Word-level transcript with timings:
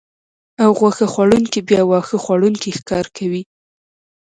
او 0.63 0.69
غوښه 0.79 1.05
خوړونکي 1.13 1.59
بیا 1.67 1.81
واښه 1.85 2.17
خوړونکي 2.23 2.69
ښکار 2.77 3.05
کوي 3.17 3.43